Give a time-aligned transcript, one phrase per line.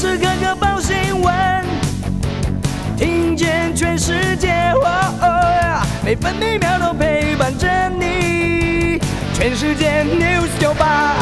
[0.00, 1.62] 时刻刻报新闻，
[2.96, 4.72] 听见全世界，
[6.02, 8.98] 每分每秒都陪伴着你。
[9.34, 11.14] 全世界 news 九八。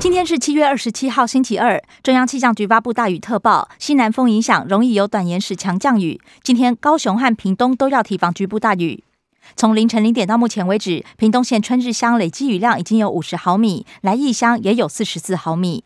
[0.00, 1.78] 今天是七月二十七号，星期二。
[2.02, 6.18] 中央气象局发布大雨特报，西南风影响，容易有短延时强降雨。
[6.42, 9.04] 今天高雄和屏东都要提防局部大雨。
[9.56, 15.84] 从凌晨零点到目前为止，屏东县春日乡累积雨量已经有五十毫米，来义乡也有四十四毫米。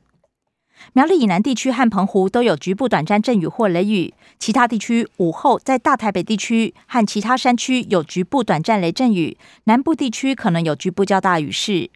[0.95, 11.89] 苗栗以南地区和澎湖都有局部短暂阵雨或雷雨，其他地区午后在大台北地区和其他山区有局部短暂雷阵雨，南部地区可能有局部较大雨势。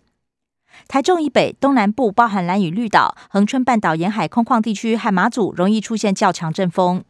[0.86, 7.02] 台中以北、东南部包含蓝屿绿岛、恒春半岛沿海空旷地区和马祖，容易出现较强阵风。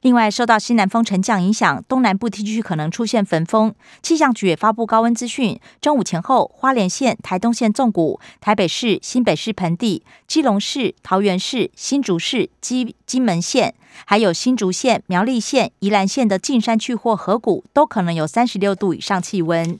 [0.00, 3.72] 另外，受到西南风沉降影响，东南部地区可能出现焚风。
[4.02, 19.78] 气象局也发布高温资讯：中午前后，花莲县、台东县纵谷、台北市、新北市盆地、基隆市、桃园市、新竹市、基金门县，还有新竹县、苗栗县、宜兰县的近山区或河谷，都可能有三十六度以上气温。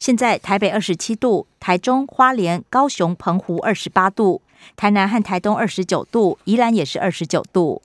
[0.00, 4.42] 现在台北二十七度，台中、花莲、高雄、澎湖二十八度，
[4.76, 7.80] 台南和台东二十九度，宜兰也是二十九度。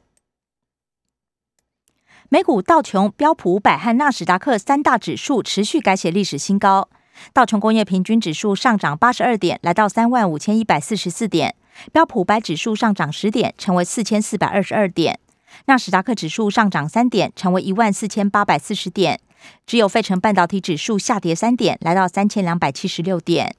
[2.31, 6.87] 美股道琼、标普五百和纳斯达克三大指数持续改写历史新高。
[7.33, 11.49] 道琼工业平均指数上涨八十二点，来到三万五千一百四十四点；
[11.91, 15.15] 标普百指数上涨十点，成为四千四百二十二点；
[15.65, 19.19] 纳斯达克指数上涨三点，成为一万四千八百四十点。
[19.65, 23.55] 只有费城半导体指数下跌三点，来到三千两百七十六点。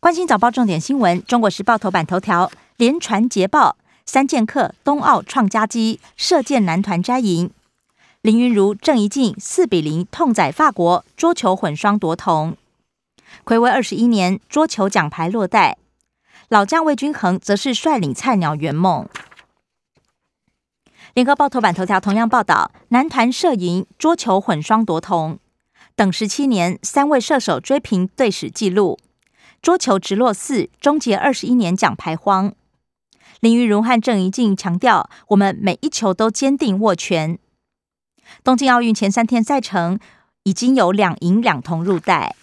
[0.00, 3.76] 关心早报重点新闻，中国时报头版头条：连传捷报。
[4.04, 7.50] 三剑客冬奥创佳绩，射箭男团摘银。
[8.20, 12.56] 林云如、郑怡静四比零痛宰法国，桌球混双夺铜。
[13.44, 15.78] 暌违二十一年，桌球奖牌落袋。
[16.48, 19.08] 老将魏均衡则是率领菜鸟圆梦。
[21.14, 25.38] 联合报头版头条同样报道，男团射银，桌球混双夺铜。
[25.96, 28.98] 等十七年，三位射手追平队史纪录。
[29.60, 32.54] 桌球直落四，终结二十一年奖牌荒。
[33.42, 37.40] 林育如和郑怡静强调，我们每一球都坚定握拳。
[38.44, 39.98] 东京奥运前三天赛程
[40.44, 42.36] 已经有两银两铜入袋。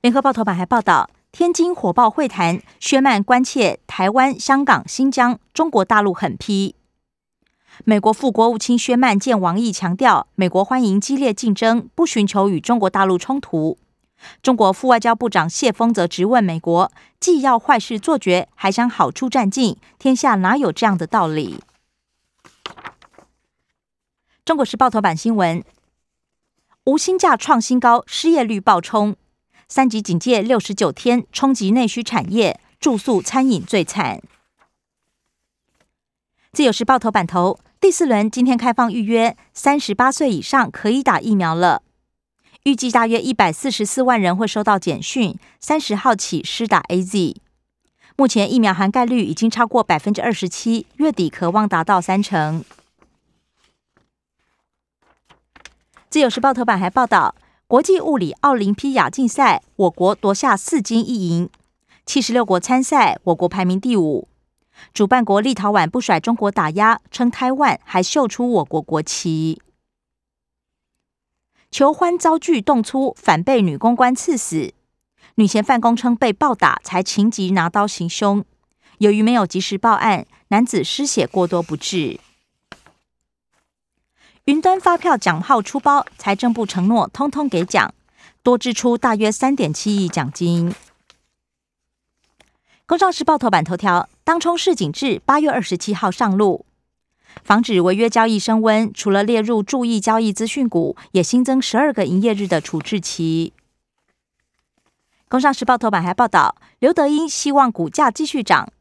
[0.00, 6.76] 联合报头版还报道，天津火爆会谈，薛曼关切台湾、香港、新疆，中国大陆狠批。
[7.84, 13.76] 美国副国务卿薛曼见王毅强调，美国欢迎激烈竞争，不寻求与中国大陆冲突。
[14.42, 16.90] 中国副外交部长谢峰则直问美国：
[17.20, 21.60] 既要坏事做绝，还想好处占尽，天下哪有这样的道理？
[24.44, 25.62] 中国时报头版新闻：
[26.84, 29.14] 无薪假创新高，失业率暴冲，
[29.68, 34.22] 三级警戒六十九天，冲击内需产业，住宿餐饮最惨。
[36.52, 41.82] 自由时报头版头：第四轮今天开放预约，三十八岁以上可以打疫苗了。
[42.68, 47.36] 预计大约一百四十四万人会收到简讯，三十号起施打 A Z。
[48.14, 52.62] 目前疫苗涵盖率已经超过百分之二十七，月底渴望达到三成。
[56.10, 57.34] 自由时报头版还报道，
[57.66, 61.48] 国际物理奥林匹亚竞赛，我国夺下四金一银，
[62.04, 64.28] 七十六国参赛，我国排名第五。
[64.92, 69.62] 主办国立陶宛不甩中国打压，称台湾还秀出我国国旗。
[71.70, 74.72] 求欢遭拒动粗，反被女公关刺死。
[75.34, 78.44] 女嫌犯供称被暴打，才情急拿刀行凶。
[78.98, 82.18] 由于没有及时报案，男子失血过多不治。
[84.46, 87.94] 云端发票奖号出包，财政部承诺通通给奖，
[88.42, 90.74] 多支出大约三点七亿奖金。
[92.86, 96.64] 工商时报头版头条：当冲市警制八月二十七号上路。
[97.44, 103.52] 防止违约交易升温，除了列入注意交易资讯股，也新增十二个营业日的处置期。
[105.28, 108.72] 工商时报头版还报道，刘德英希望股价继续涨。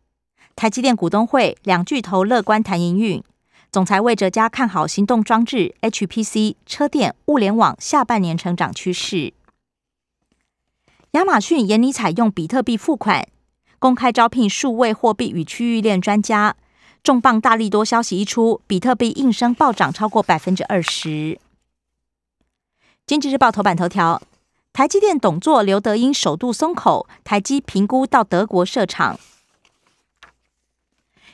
[0.56, 3.24] 台积电股东会两巨头乐观谈营运，
[3.72, 9.34] 总裁魏哲嘉看好行动装置、HPC、车电、物联网下半年成长趋势。
[11.12, 13.28] 亚马逊严拟采用比特币付款，
[13.78, 16.56] 公开招聘数位货币与区域链专家。
[17.08, 21.40] 重磅大力多消息一出，比特币应声暴涨超过百分之二十。
[23.06, 24.22] 经济日报头版头条：
[24.74, 29.18] 台积电董座刘德英首度松口，台积评估到德国设厂。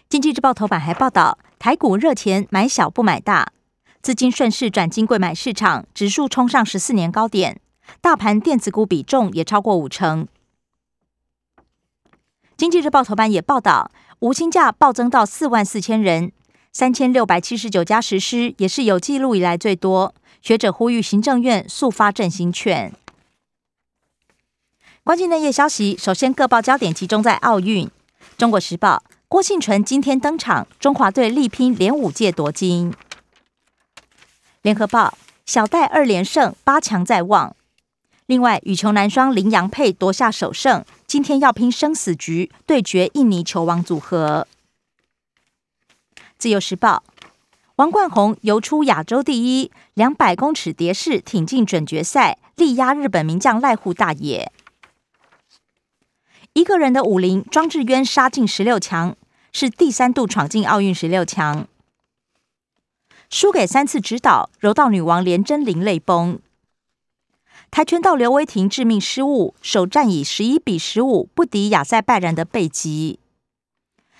[0.07, 3.51] 经济日报头版还报道，台股热钱买小不买大，
[4.03, 7.59] 资金顺势转金贵买市场，指数冲上十四年高点，
[7.99, 10.27] 大盘电子股比重也超过五成。
[12.55, 13.89] 经济日报头版也报道，
[14.23, 16.31] 无薪假暴增到四万四千人，
[16.71, 20.15] 三千六百七十九家实施，也是有记录以来最多。
[20.41, 22.93] 学者呼吁行政院速发振兴券。
[25.03, 27.91] 关键内页消息，首先各报焦点集中在奥运。
[28.37, 32.93] 中国时报，郭庆纯今天登场，中华队力拼连五届夺金。
[34.61, 37.53] 联合报，小戴二连胜，八强在望。
[38.27, 44.47] 另外，羽球男双林洋配夺下首胜，今天要拼生死局，对决印尼球王组合。
[46.39, 47.03] 自由时报，
[47.75, 54.51] 王冠宏游出亚洲第一，两百公尺蝶式挺进准决赛，力压日本名将濑户大野。
[56.53, 59.15] 一个人的武林，庄智渊杀进十六强，
[59.51, 61.67] 是第三度闯进奥运十六强。
[63.29, 66.39] 输给三次指导柔道女王连真玲泪崩。
[67.75, 73.17] 跆拳道刘威霆致命失误，首战以十一比十五不敌亚塞拜然的贝吉。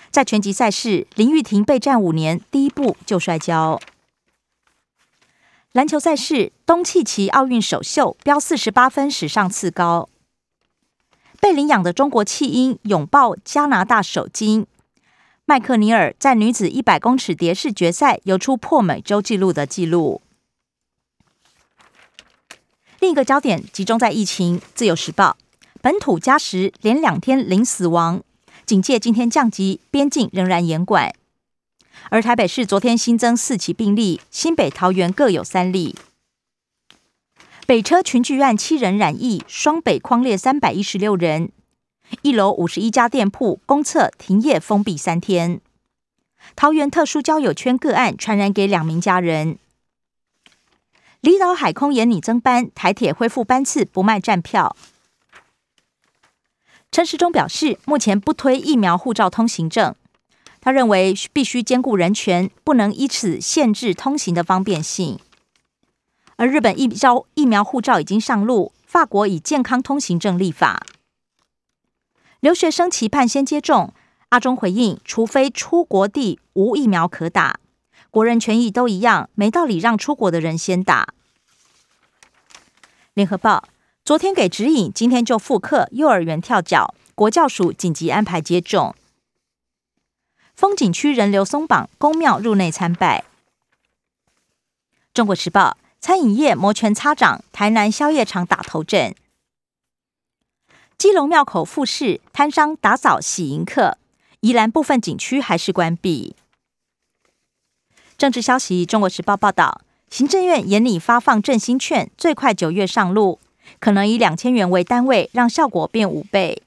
[0.10, 3.80] 在拳击赛事，林玉婷备战五年，第一步就摔跤。
[5.72, 10.10] 篮球赛事，东契奇奥运首秀飙四十八分，史上次高。
[11.40, 14.66] 被领养的中国弃婴拥抱加拿大首金，
[15.46, 20.24] 麦克尼尔在女子一百公尺蝶式决赛游出破美洲纪录的纪录。
[23.04, 25.36] 另一个焦点集中在疫情，《自由时报》
[25.82, 28.24] 本土加时连两天零死亡，
[28.66, 31.14] 警戒今天降级，边境仍然严管。
[32.10, 35.98] 而台北市昨天新增四起病例，新北、桃园各有三例。
[37.68, 41.52] 北车群聚案七人染疫，双北框列三百一十六人，
[42.22, 45.60] 一楼五十一家店铺公厕停业封闭三天。
[46.56, 49.58] 桃园特殊交友圈个案传染给两名家人。
[51.24, 54.76] 离岛海空延拟增班，台铁恢复班次不卖站票。
[56.92, 59.96] 陈时中表示，目前不推疫苗护照通行证，
[60.60, 65.18] 他认为必须兼顾人权，不能以此限制通行的方便性。
[66.36, 70.86] 而日本疫苗疫苗护照已经上路，法国以健康通行证立法。
[72.42, 73.94] 留学生期盼先接种，
[74.28, 77.62] 阿中回应：除非出国地无疫苗可打，
[78.14, 81.16] 国人权益都一样，没道理让出国的人先打。
[83.16, 83.68] 联合报
[84.06, 88.94] 昨天给指引，今天就复课，幼儿园跳脚，国教署紧急安排接种。
[90.54, 93.24] 风景区人流松绑，宫庙入内参拜。
[95.12, 95.78] 中国时报。
[96.00, 99.16] 餐饮业摩拳擦掌，台南宵夜场打头阵。
[100.98, 103.98] 基隆庙口复市摊商打扫洗迎客，
[104.42, 106.36] 宜兰部分景区还是关闭。
[108.24, 113.38] 政治消息：中国时报报道，行政院严拟发放振兴券，最快九月上路，
[113.82, 116.64] 可能以两千元为单位，让效果变五倍。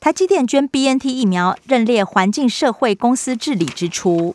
[0.00, 4.34] 台积电捐 BNT 疫苗，认列环境社会公司治理支出。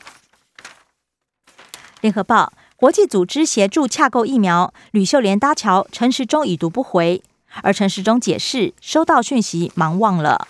[2.02, 2.54] 联合报。
[2.76, 7.24] 国际组织协助洽购疫苗，吕秀莲搭桥，陈时中已读不回，
[7.64, 10.48] 而陈时中解释收到讯息，忙忘了。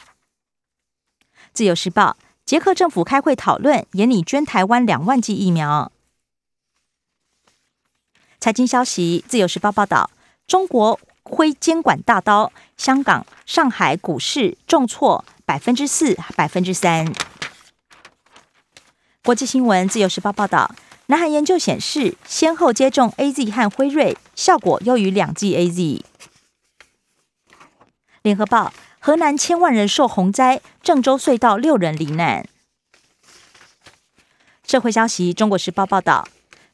[1.54, 5.92] 自由时报，捷克政府开会讨论，也拟捐台湾两万剂疫苗。
[8.40, 10.10] 财经消息，自由时报报道，
[10.48, 17.14] 中国挥监管大刀，香港、上海股市重挫百分之四、百分之三。
[19.24, 20.76] 国际新闻，自由时报报道。
[21.06, 26.04] 南韩研究显示，先后接种 A Z 和辉瑞效果优于两剂 A Z。
[28.24, 32.48] 联合报：河南千万人受洪灾，郑州隧道六人罹难。
[34.64, 36.28] 社会消息：中国时报报道，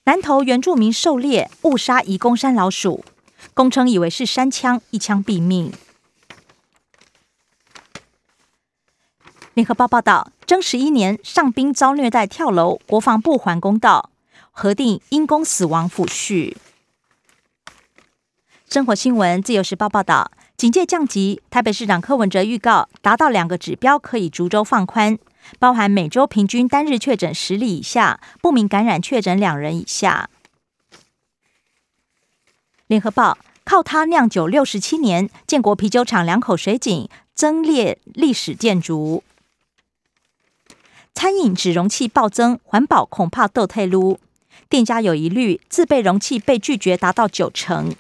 [0.03, 3.05] 南投原住民狩猎误杀移公山老鼠，
[3.53, 5.71] 公称以为是山枪，一枪毙命。
[9.53, 14.09] 联合报报道，征十一年上兵遭虐待跳楼，国防部还公道。
[14.51, 16.57] 核定因公死亡抚恤。
[18.69, 25.19] 生活新闻，自由时报报道，警戒降级，台北市长柯文哲预告，达到两个指标可以逐周放宽，
[25.59, 30.31] 包含每周平均单日确诊十例以下，不明感染确诊两人以下。
[32.87, 39.23] 联合报靠他酿酒六十七年，建国啤酒厂两口水井增列历史建筑。
[41.13, 44.19] 餐饮纸容器暴增，环保恐怕斗退路。
[44.67, 47.93] 店家有疑虑，自备容器被拒绝达到九成。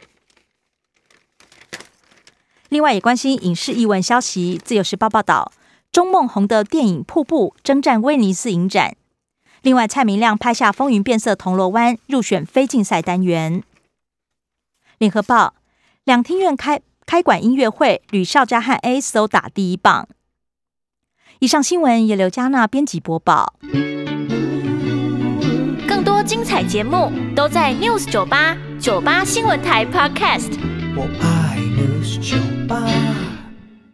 [2.69, 4.59] 另外，也关心影视译文消息。
[4.63, 5.51] 自由时报报道，
[5.91, 8.95] 钟梦红的电影《瀑布》征战威尼斯影展。
[9.61, 13.63] 另外，蔡明亮拍下《风云变色铜锣湾》，入选非竞赛单元。
[14.97, 15.53] 联合报
[16.03, 20.07] 两厅院开开馆音乐会，吕少佳和 A So 打第一棒。
[21.39, 23.53] 以上新闻由刘嘉娜编辑播报。
[25.87, 30.51] 更多精彩节目都在 News 九八九八新闻台 Podcast。
[30.95, 31.46] 我爱
[31.77, 32.35] News 酒
[32.67, 33.36] 吧。